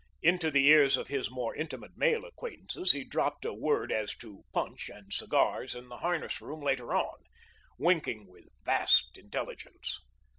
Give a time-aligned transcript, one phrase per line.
[0.23, 4.43] Into the ears of his more intimate male acquaintances he dropped a word as to
[4.51, 7.19] punch and cigars in the harness room later on,
[7.77, 9.99] winking with vast intelligence.